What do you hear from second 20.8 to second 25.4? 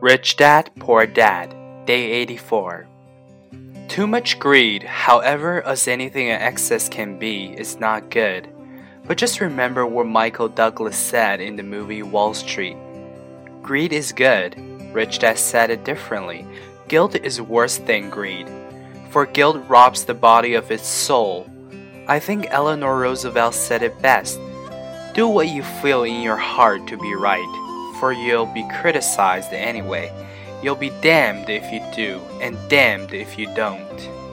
soul. I think Eleanor Roosevelt said it best. Do